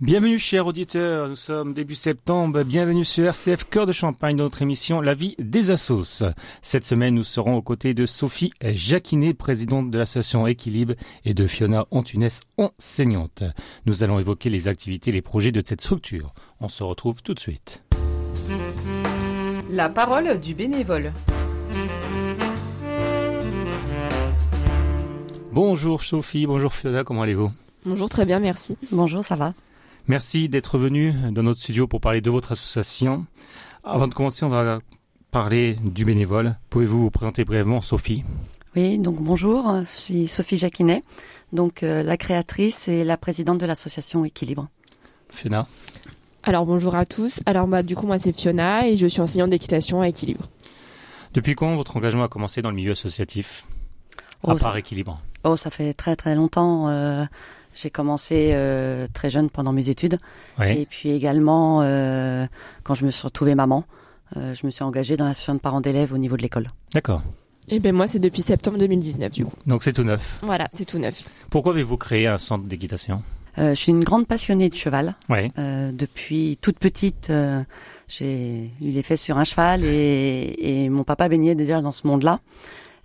[0.00, 4.62] Bienvenue chers auditeurs, nous sommes début septembre, bienvenue sur RCF Cœur de Champagne dans notre
[4.62, 6.22] émission La vie des assos.
[6.62, 10.94] Cette semaine nous serons aux côtés de Sophie Jacquinet, présidente de l'association Équilibre
[11.26, 13.42] et de Fiona Antunes, enseignante.
[13.84, 16.32] Nous allons évoquer les activités et les projets de cette structure.
[16.60, 17.82] On se retrouve tout de suite.
[19.68, 21.12] La parole du bénévole.
[25.52, 27.52] Bonjour Sophie, bonjour Fiona, comment allez-vous?
[27.84, 28.78] Bonjour, très bien, merci.
[28.92, 29.52] Bonjour, ça va?
[30.10, 33.26] Merci d'être venu dans notre studio pour parler de votre association.
[33.84, 34.80] Avant de commencer, on va
[35.30, 36.56] parler du bénévole.
[36.68, 38.24] Pouvez-vous vous présenter brièvement, Sophie?
[38.74, 41.04] Oui, donc bonjour, je suis Sophie Jacquinet,
[41.52, 44.66] donc euh, la créatrice et la présidente de l'association Équilibre.
[45.32, 45.68] Fiona?
[46.42, 47.38] Alors bonjour à tous.
[47.46, 50.48] Alors bah, du coup moi c'est Fiona et je suis enseignante d'équitation à Équilibre.
[51.34, 53.64] Depuis quand votre engagement a commencé dans le milieu associatif
[54.42, 55.20] Oh, À ça- part Équilibre?
[55.44, 56.88] Oh, ça fait très très longtemps.
[56.88, 57.24] euh,
[57.74, 60.18] j'ai commencé euh, très jeune pendant mes études
[60.58, 60.70] Oui.
[60.80, 62.46] et puis également euh,
[62.82, 63.84] quand je me suis retrouvée maman,
[64.36, 66.68] euh, je me suis engagée dans l'association de parents d'élèves au niveau de l'école.
[66.94, 67.22] D'accord.
[67.68, 69.54] Et ben moi c'est depuis septembre 2019 du coup.
[69.66, 70.38] Donc c'est tout neuf.
[70.42, 71.22] Voilà, c'est tout neuf.
[71.50, 73.22] Pourquoi avez-vous créé un centre d'équitation?
[73.58, 75.14] Euh, je suis une grande passionnée de cheval.
[75.28, 75.50] Oui.
[75.58, 77.62] Euh, depuis toute petite, euh,
[78.08, 82.06] j'ai eu les fesses sur un cheval et, et mon papa baignait déjà dans ce
[82.06, 82.40] monde-là.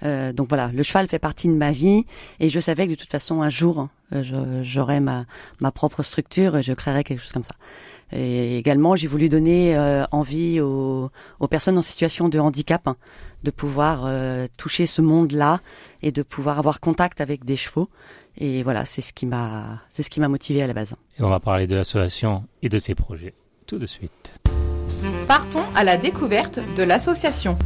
[0.04, 2.06] Euh, donc voilà, le cheval fait partie de ma vie
[2.40, 5.25] et je savais que de toute façon un jour j'aurais ma,
[5.59, 7.56] ma propre structure et je créerais quelque chose comme ça.
[8.12, 12.97] Et également j'ai voulu donner euh, envie aux, aux personnes en situation de handicap hein,
[13.44, 15.59] de pouvoir euh, toucher ce monde-là
[16.03, 17.89] et de pouvoir avoir contact avec des chevaux.
[18.38, 20.95] Et voilà, c'est ce qui m'a c'est ce qui m'a motivé à la base.
[21.17, 23.34] Et on va parler de l'association et de ses projets
[23.66, 24.34] tout de suite.
[25.28, 27.58] Partons à la découverte de l'association.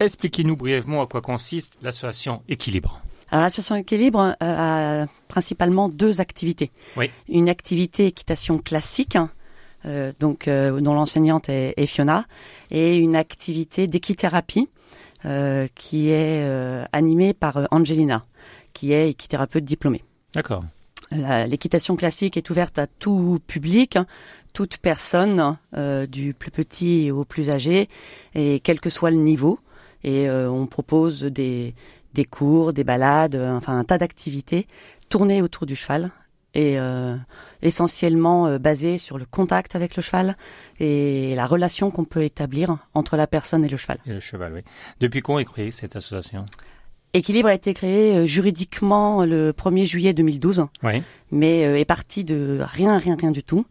[0.00, 3.02] Expliquez-nous brièvement à quoi consiste l'association Équilibre.
[3.30, 6.72] Alors l'association Équilibre euh, a principalement deux activités.
[6.96, 7.10] Oui.
[7.28, 9.30] Une activité équitation classique, hein,
[9.86, 12.26] euh, donc euh, dont l'enseignante est, est Fiona,
[12.70, 14.68] et une activité d'équithérapie
[15.24, 16.44] euh, qui est
[16.92, 18.24] animée par Angelina,
[18.72, 20.02] qui est équithérapeute diplômée.
[20.34, 20.64] D'accord.
[21.12, 24.06] L'équitation classique est ouverte à tout public, hein,
[24.54, 25.58] toute personne,
[26.08, 27.88] du plus petit au plus âgé,
[28.36, 29.58] et quel que soit le niveau.
[30.04, 31.74] Et euh, on propose des,
[32.14, 34.66] des cours, des balades, euh, enfin un tas d'activités
[35.08, 36.10] tournées autour du cheval
[36.54, 37.16] et euh,
[37.62, 40.36] essentiellement euh, basées sur le contact avec le cheval
[40.80, 43.98] et la relation qu'on peut établir entre la personne et le cheval.
[44.06, 44.60] Et le cheval, oui.
[45.00, 46.44] Depuis quand est créée cette association?
[47.12, 50.66] Équilibre a été créé euh, juridiquement le 1er juillet 2012.
[50.82, 51.02] Oui.
[51.30, 53.66] mais est parti de rien, rien, rien du tout.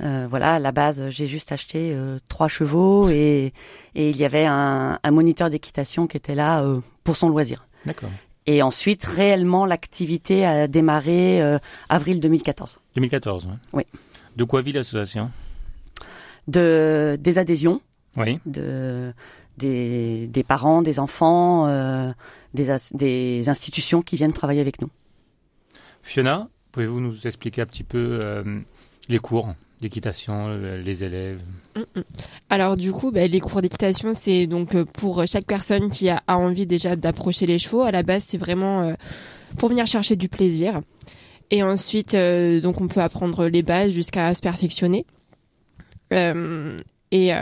[0.00, 3.52] Euh, voilà, à la base, j'ai juste acheté euh, trois chevaux et,
[3.94, 7.66] et il y avait un, un moniteur d'équitation qui était là euh, pour son loisir.
[7.86, 8.10] D'accord.
[8.46, 11.40] Et ensuite, réellement, l'activité a démarré
[11.88, 12.76] avril 2014.
[12.94, 13.54] 2014, oui.
[13.72, 13.82] Oui.
[14.36, 15.30] De quoi vit l'association?
[16.46, 17.80] De des adhésions,
[18.18, 18.38] Oui.
[18.44, 19.14] de
[19.56, 21.66] des, des parents, des enfants,
[22.52, 24.90] des, des institutions qui viennent travailler avec nous.
[26.02, 28.44] Fiona, pouvez-vous nous expliquer un petit peu
[29.08, 29.54] les cours?
[29.80, 31.40] D'équitation, euh, les élèves
[32.50, 36.22] Alors du coup ben, les cours d'équitation c'est donc euh, pour chaque personne qui a,
[36.26, 37.82] envie déjà d'approcher les chevaux.
[37.82, 38.94] À la base c'est vraiment euh,
[39.58, 40.80] pour venir chercher du plaisir.
[41.50, 45.04] Et ensuite euh, donc on peut apprendre les bases jusqu'à se perfectionner.
[47.10, 47.32] Et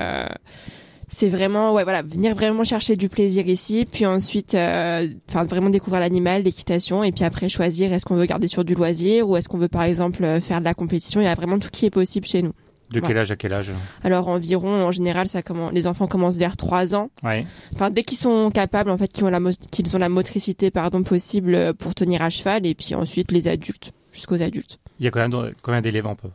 [1.15, 5.69] c'est vraiment ouais voilà venir vraiment chercher du plaisir ici puis ensuite euh, enfin vraiment
[5.69, 9.37] découvrir l'animal l'équitation et puis après choisir est-ce qu'on veut garder sur du loisir ou
[9.37, 11.21] est-ce qu'on veut par exemple euh, faire de la compétition.
[11.21, 12.53] Il y a vraiment tout qui est possible chez nous.
[12.91, 13.73] De quel âge à quel âge?
[14.05, 17.11] Alors environ en général ça commence les enfants commencent vers 3 ans.
[17.23, 17.45] Oui.
[17.75, 19.41] enfin dès qu'ils sont capables en fait qu'ils ont la
[19.71, 23.49] qu'ils ont la motricité pardon possible euh, pour tenir à cheval et puis ensuite les
[23.49, 24.79] adultes jusqu'aux adultes.
[24.99, 26.29] Il y a combien de- combien d'élèves en peu?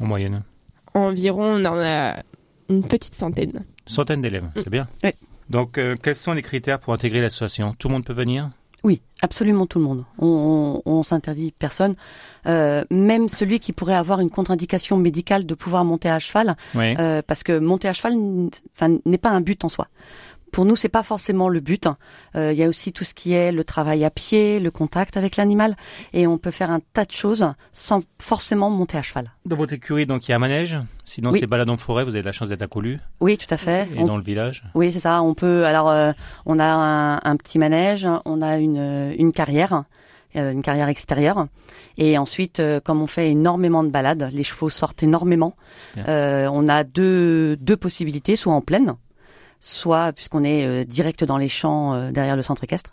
[0.00, 0.42] En moyenne?
[0.94, 2.16] Environ on en a
[2.68, 4.88] une petite centaine Centaine d'élèves, c'est bien.
[5.02, 5.10] Oui.
[5.50, 7.74] Donc, euh, quels sont les critères pour intégrer l'association?
[7.78, 8.50] Tout le monde peut venir?
[8.82, 10.04] Oui, absolument tout le monde.
[10.18, 11.94] On, on, on s'interdit personne,
[12.46, 16.94] Euh, même celui qui pourrait avoir une contre-indication médicale de pouvoir monter à cheval, Oui.
[16.98, 18.14] euh, parce que monter à cheval
[19.06, 19.88] n'est pas un but en soi.
[20.54, 21.86] Pour nous, c'est pas forcément le but.
[21.88, 21.96] hein.
[22.36, 25.16] Euh, Il y a aussi tout ce qui est le travail à pied, le contact
[25.16, 25.74] avec l'animal,
[26.12, 29.32] et on peut faire un tas de choses sans forcément monter à cheval.
[29.46, 30.78] Dans votre écurie, donc il y a un manège.
[31.04, 31.40] Sinon, Oui.
[31.40, 32.04] c'est balade en forêt.
[32.04, 33.00] Vous avez de la chance d'être accoulu.
[33.20, 33.88] Oui, tout à fait.
[33.96, 34.62] Et On- dans le village.
[34.76, 35.20] Oui, c'est ça.
[35.22, 35.66] On peut.
[35.66, 36.12] Alors, euh,
[36.46, 39.84] on a un, un petit manège, on a une, une carrière
[40.36, 41.46] euh, une carrière extérieure.
[41.96, 45.54] Et ensuite, euh, comme on fait énormément de balades, les chevaux sortent énormément.
[46.08, 48.94] Euh, on a deux deux possibilités, soit en plaine,
[49.66, 52.92] soit puisqu'on est euh, direct dans les champs euh, derrière le centre équestre,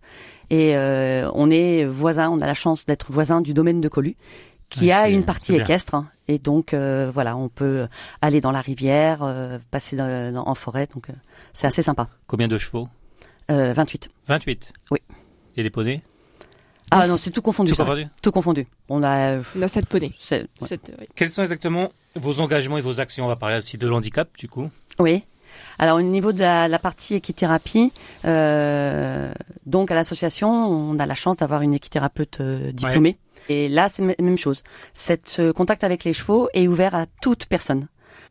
[0.49, 2.29] et euh, on est voisin.
[2.29, 4.15] On a la chance d'être voisin du domaine de Colu,
[4.69, 5.95] qui a une partie équestre.
[5.95, 6.07] hein.
[6.29, 7.87] et donc euh, voilà, on peut
[8.21, 10.87] aller dans la rivière, euh, passer dans- dans- en forêt.
[10.93, 11.13] Donc euh,
[11.51, 12.07] c'est assez sympa.
[12.27, 12.87] Combien de chevaux?
[13.49, 14.09] Euh, 28.
[14.27, 14.99] 28 Oui.
[15.57, 16.01] Et des poneys?
[16.89, 17.71] Ah non, c'est tout confondu.
[17.71, 17.83] Tout ça.
[17.83, 18.07] confondu?
[18.21, 18.67] Tout confondu.
[18.89, 19.39] On a.
[19.57, 20.13] On a cette poney.
[20.19, 20.79] c'est- ouais.
[21.15, 23.25] Quels sont exactement vos engagements et vos actions?
[23.25, 24.69] On va parler aussi de l'handicap, du coup.
[24.99, 25.23] Oui.
[25.79, 27.91] Alors au niveau de la, la partie équithérapie,
[28.25, 29.31] euh,
[29.65, 33.17] donc à l'association, on a la chance d'avoir une équithérapeute euh, diplômée.
[33.49, 34.63] Et là, c'est la même chose.
[34.93, 37.87] Cette euh, contact avec les chevaux est ouvert à toute personne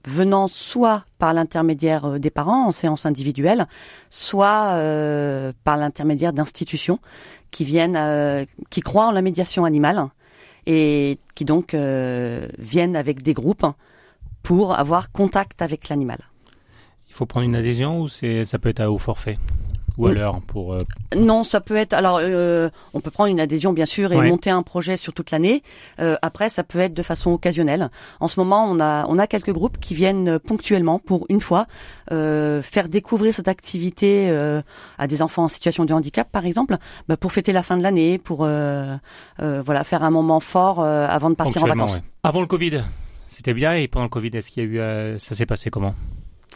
[0.06, 3.66] venant soit par l'intermédiaire euh, des parents en séance individuelle,
[4.08, 6.98] soit euh, par l'intermédiaire d'institutions
[7.50, 10.08] qui viennent, euh, qui croient en la médiation animale
[10.66, 13.66] et qui donc euh, viennent avec des groupes
[14.42, 16.18] pour avoir contact avec l'animal.
[17.10, 19.38] Il faut prendre une adhésion ou c'est ça peut être à au forfait
[19.98, 20.84] ou à l'heure pour euh,
[21.16, 21.92] Non, ça peut être.
[21.92, 24.28] Alors, euh, on peut prendre une adhésion bien sûr et Ouais.
[24.28, 25.62] monter un projet sur toute l'année.
[25.98, 27.90] Euh, après, ça peut être de façon occasionnelle.
[28.20, 31.66] En ce moment, on a on a quelques groupes qui viennent ponctuellement pour une fois
[32.08, 34.30] faire découvrir cette activité
[34.98, 36.76] à des enfants en situation de handicap, par exemple,
[37.08, 41.34] bah, pour fêter la fin de l'année, pour voilà faire un moment fort avant de
[41.34, 41.96] partir en vacances.
[41.96, 42.02] ouais.
[42.22, 42.82] Avant le Covid,
[43.26, 45.94] c'était bien et pendant le Covid, est-ce qu'il y a eu ça s'est passé comment?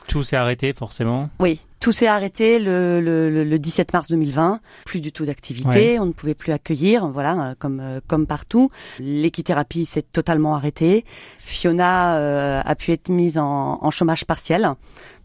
[0.08, 1.30] Tout s'est arrêté forcément.
[1.40, 4.60] Oui, tout s'est arrêté le, le, le- le 17 mars 2020.
[4.84, 5.98] Plus du tout d'activité, Ouais.
[5.98, 8.70] on ne pouvait plus accueillir, voilà, euh, comme euh, comme partout.
[8.98, 11.04] L'équithérapie s'est totalement arrêtée.
[11.38, 14.68] Fiona euh, a pu être mise en, en chômage partiel,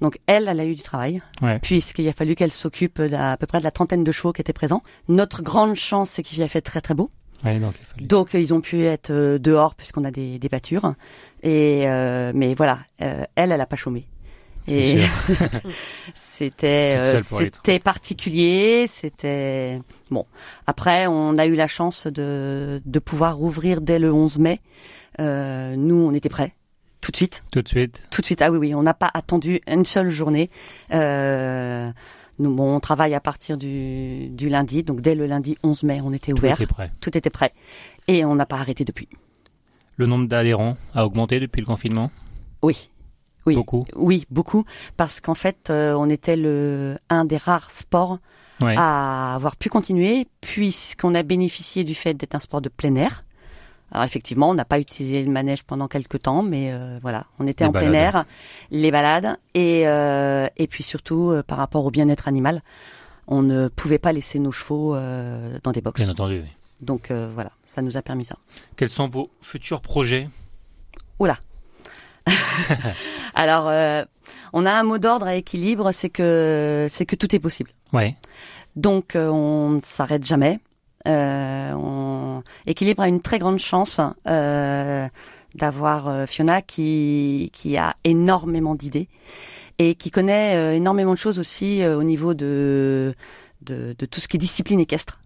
[0.02, 1.60] donc elle, elle a eu du travail, Ouais.
[1.60, 4.54] puisqu'il a fallu qu'elle s'occupe d'à peu près de la trentaine de chevaux qui étaient
[4.54, 4.82] présents.
[5.08, 7.10] Notre grande chance, c'est qu'il a fait très très beau.
[7.46, 8.08] Ouais, donc il.
[8.08, 10.94] Donc ils ont pu être dehors puisqu'on a des, des pâtures.
[11.42, 14.08] Et euh, mais voilà, euh, elle, elle a pas chômé.
[14.70, 15.02] Et
[16.14, 20.26] c'était euh, c'était particulier, c'était bon.
[20.68, 24.60] Après, on a eu la chance de de pouvoir rouvrir dès le 11 mai.
[25.20, 26.54] Euh, nous, on était prêts
[27.02, 28.04] tout de suite, Tout de suite.
[28.12, 28.42] tout de suite.
[28.42, 30.50] Ah oui, oui, on n'a pas attendu une seule journée.
[30.94, 31.90] Euh,
[32.40, 36.00] nous, bon, on travaille à partir du, du lundi, donc dès le lundi 11 mai,
[36.04, 36.92] on était Tout ouvert, était prêt.
[37.00, 37.54] tout était prêt,
[38.08, 39.08] et on n'a pas arrêté depuis.
[39.96, 42.12] Le nombre d'adhérents a augmenté depuis le confinement?
[42.62, 42.90] Oui.
[43.46, 43.56] Oui.
[43.56, 43.86] Beaucoup.
[43.96, 44.66] Oui, beaucoup,
[44.98, 48.20] parce qu'en fait, euh, on était le un des rares sports
[48.62, 48.76] Ouais.
[48.78, 53.24] à avoir pu continuer, puisqu'on a bénéficié du fait d'être un sport de plein air.
[53.92, 57.48] Alors effectivement, on n'a pas utilisé le manège pendant quelques temps, mais euh, voilà, on
[57.48, 58.26] était Les en plein air,
[58.70, 62.62] les balades, et euh, et puis surtout par rapport au bien-être animal,
[63.28, 66.02] on ne pouvait pas laisser nos chevaux dans des boxes.
[66.02, 66.42] Bien entendu.
[66.44, 66.50] oui.
[66.82, 68.36] Donc voilà, ça nous a permis ça.
[68.76, 70.28] Quels sont vos futurs projets?
[73.36, 74.04] Alors, euh,
[74.54, 77.72] on a un mot d'ordre à équilibre, c'est que c'est que tout est possible.
[77.94, 78.16] Ouais.
[78.76, 80.60] Donc, euh, on ne s'arrête jamais.
[81.08, 82.44] Euh, on...
[82.66, 85.08] Équilibre a une très grande chance euh,
[85.56, 89.08] d'avoir euh, Fiona qui qui a énormément d'idées
[89.78, 93.16] et qui connaît euh, énormément de choses aussi au niveau de,
[93.62, 95.20] de de tout ce qui est discipline équestre.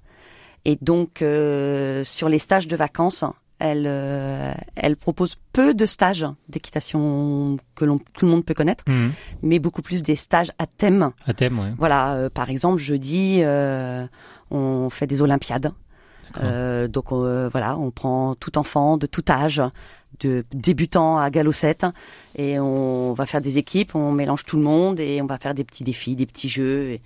[0.65, 3.25] Et donc, euh, sur les stages de vacances,
[3.63, 8.83] elle euh, elle propose peu de stages d'équitation que l'on tout le monde peut connaître,
[8.87, 9.11] Mhm.
[9.41, 11.11] mais beaucoup plus des stages à thème.
[11.25, 11.71] À thème, ouais.
[11.77, 14.05] Voilà, euh, par exemple, jeudi, euh,
[14.51, 15.71] on fait des Olympiades.
[16.41, 19.61] Euh, donc voilà, on prend tout enfant de tout âge,
[20.19, 21.85] de débutant à galopette,
[22.35, 25.53] et on va faire des équipes, on mélange tout le monde et on va faire
[25.53, 27.01] des petits défis, des petits jeux, et,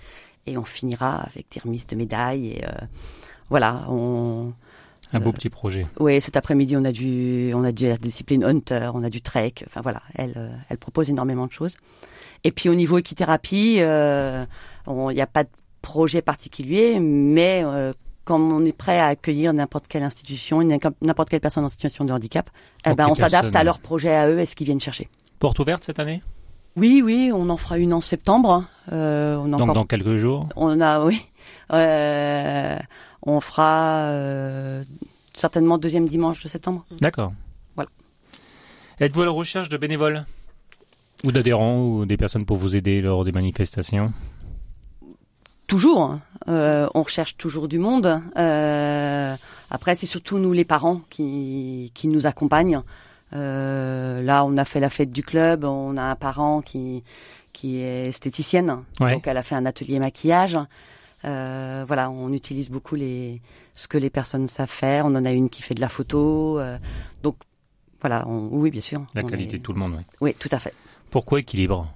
[0.47, 2.47] et on finira avec des remises de médailles.
[2.53, 2.65] Et
[3.49, 4.53] voilà, on.
[5.13, 5.85] Un beau petit projet.
[5.99, 9.21] Oui, cet après-midi, on a du, on a du la discipline hunter, on a du
[9.21, 9.53] trek.
[9.65, 11.77] Enfin voilà, elle, euh, elle propose énormément de choses.
[12.43, 14.45] Et puis au niveau équithérapie, euh,
[14.87, 15.49] il n'y a pas de
[15.81, 17.93] projet particulier, mais euh,
[18.25, 20.61] comme on est prêt à accueillir n'importe quelle institution,
[21.01, 22.49] n'importe quelle personne en situation de handicap,
[22.85, 25.09] eh ben on s'adapte à leur projet à eux et ce qu'ils viennent chercher.
[25.39, 26.21] Porte ouverte cette année?
[26.77, 28.63] Oui, oui, on en fera une en septembre.
[28.91, 30.47] Euh, on a Donc encore dans quelques jours.
[30.55, 31.25] on a, oui.
[31.73, 32.77] Euh,
[33.23, 34.83] on fera euh,
[35.33, 36.85] certainement deuxième dimanche de septembre.
[37.01, 37.33] D'accord.
[37.75, 37.89] Voilà.
[38.99, 40.23] Êtes-vous à la recherche de bénévoles
[41.23, 44.13] Ou d'adhérents ou des personnes pour vous aider lors des manifestations?
[45.67, 46.03] Toujours.
[46.03, 46.21] hein.
[46.47, 48.21] Euh, on recherche toujours du monde.
[48.37, 49.35] Euh,
[49.69, 52.81] après, c'est surtout nous les parents qui, qui nous accompagnent.
[53.33, 55.63] Euh, là, on a fait la fête du club.
[55.63, 57.03] On a un parent qui
[57.53, 58.83] qui est esthéticienne.
[58.99, 59.13] Ouais.
[59.13, 60.57] Donc, elle a fait un atelier maquillage.
[61.25, 63.41] Euh, voilà, on utilise beaucoup les
[63.73, 65.05] ce que les personnes savent faire.
[65.07, 66.77] On en a une qui fait de la photo, euh,
[67.23, 67.35] donc
[67.99, 69.03] voilà, on, oui, bien sûr.
[69.15, 70.03] La qualité est- de tout le monde, oui.
[70.21, 70.73] Oui, tout à fait.
[71.09, 71.91] Pourquoi équilibre?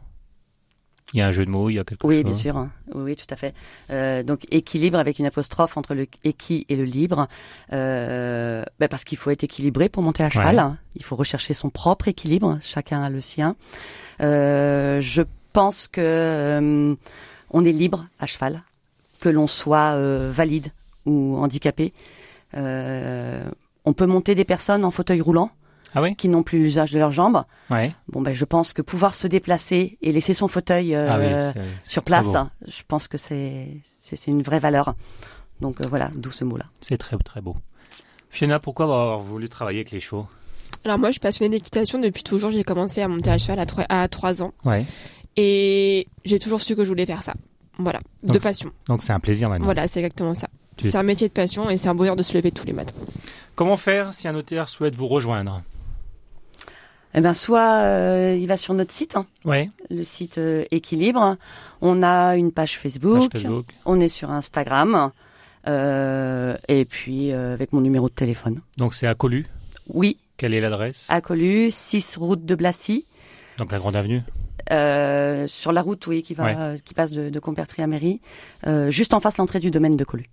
[1.13, 2.55] Il y a un jeu de mots, il y a quelque Oui, chose bien sûr.
[2.57, 2.69] hein.
[2.95, 3.53] Oui, oui, tout à fait.
[3.89, 7.27] Euh, donc équilibre avec une apostrophe entre le équi et le libre,
[7.73, 10.55] euh, ben, parce qu'il faut être équilibré pour monter à cheval.
[10.55, 10.61] Ouais.
[10.61, 10.77] hein.
[10.95, 12.57] Il faut rechercher son propre équilibre.
[12.61, 13.55] Chacun a le sien.
[14.21, 16.95] Euh, je pense que euh,
[17.49, 18.63] on est libre à cheval,
[19.19, 20.67] que l'on soit euh, valide
[21.05, 21.91] ou handicapé.
[22.55, 23.43] Euh,
[23.85, 25.51] on peut monter des personnes en fauteuil roulant
[25.93, 27.43] Ah oui qui n'ont plus l'usage de leurs jambes.
[27.69, 27.93] Ouais.
[28.07, 31.25] Bon, ben je pense que pouvoir se déplacer et laisser son fauteuil euh, ah oui,
[31.53, 34.95] c'est- sur place, hein, je pense que c'est c'est c'est une vraie valeur.
[35.59, 36.65] Donc euh, voilà, d'où ce mot-là.
[36.81, 37.55] c'est très très beau.
[38.29, 40.27] Fiona, pourquoi avoir voulu travailler avec les chevaux?
[40.85, 42.49] Alors moi, je suis passionnée d'équitation depuis toujours.
[42.51, 44.53] J'ai commencé à monter à cheval à 3, à 3 ans.
[44.65, 44.85] Ouais.
[45.37, 47.33] Et j'ai toujours su que je voulais faire ça.
[47.77, 48.71] Voilà, de passion.
[48.87, 49.65] Donc c'est un plaisir maintenant.
[49.65, 50.47] Voilà, c'est exactement ça.
[50.77, 52.73] Tu- C'est un métier de passion et c'est un bonheur de se lever tous les
[52.73, 52.95] matins.
[53.55, 55.61] Comment faire si un notaire souhaite vous rejoindre?
[57.13, 59.69] Eh ben soit euh, il va sur notre site, hein, Ouais.
[59.89, 61.37] le site euh, Équilibre.
[61.81, 63.65] On a une page Facebook, Page Facebook.
[63.85, 65.11] on est sur Instagram,
[65.67, 68.61] euh, et puis euh, avec mon numéro de téléphone.
[68.77, 69.45] Donc c'est à Colu.
[69.87, 71.05] Oui, Quelle est l'adresse?
[71.09, 73.05] À Colu, 6 route de Blacy.
[73.57, 74.21] Donc la Grande Avenue.
[74.71, 76.77] Euh, sur la route, oui, qui va, Ouais.
[76.85, 78.21] qui passe de, de Compertrie à Mairie,
[78.67, 80.29] euh, juste en face l'entrée du domaine de Colu.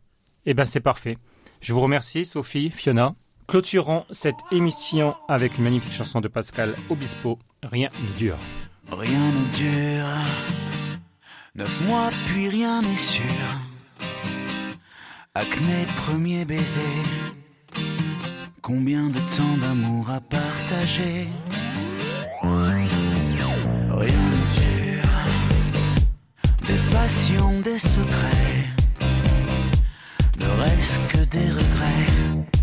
[0.46, 1.18] Eh ben c'est parfait.
[1.60, 3.14] Je vous remercie Sophie, Fiona.
[3.48, 8.36] Clôturons cette émission avec une magnifique chanson de Pascal Obispo, Rien ne dure.
[8.92, 10.04] Rien ne dure.
[11.54, 13.24] Neuf mois, puis rien n'est sûr.
[15.34, 16.80] Acné, premier baiser.
[18.60, 21.28] Combien de temps d'amour à partager?
[22.42, 25.16] Rien ne dure.
[26.66, 28.66] Des passions, des secrets.
[30.38, 32.57] Ne reste que des regrets.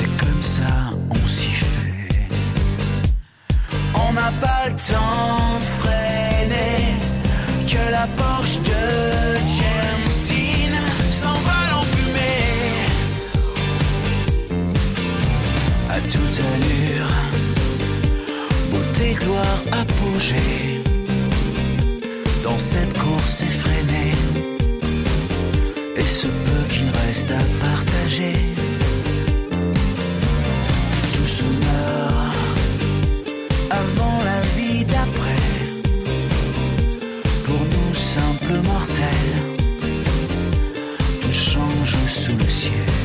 [0.00, 2.28] C'est comme ça, on s'y fait.
[3.96, 6.94] On n'a pas le temps de freiner.
[7.66, 8.84] Que la Porsche de
[9.56, 10.76] James Dean
[11.10, 12.44] s'envole en fumée.
[15.90, 17.12] À toute allure
[18.70, 20.80] Beauté, gloire, apogée.
[22.44, 24.14] Dans cette course effrénée.
[25.96, 28.36] Et ce peu qu'il reste à partager
[42.70, 42.97] nous